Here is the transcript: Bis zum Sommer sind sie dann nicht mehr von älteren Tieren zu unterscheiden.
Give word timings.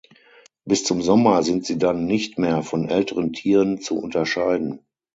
Bis 0.65 0.83
zum 0.83 1.03
Sommer 1.03 1.43
sind 1.43 1.63
sie 1.63 1.77
dann 1.77 2.07
nicht 2.07 2.39
mehr 2.39 2.63
von 2.63 2.89
älteren 2.89 3.33
Tieren 3.33 3.79
zu 3.81 3.99
unterscheiden. 3.99 4.83